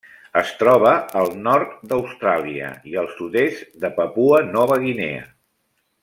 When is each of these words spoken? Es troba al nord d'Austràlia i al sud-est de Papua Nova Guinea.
Es 0.39 0.51
troba 0.61 0.93
al 1.19 1.27
nord 1.47 1.75
d'Austràlia 1.91 2.71
i 2.93 2.97
al 3.05 3.09
sud-est 3.19 3.77
de 3.85 3.91
Papua 4.01 4.41
Nova 4.53 4.79
Guinea. 4.89 5.25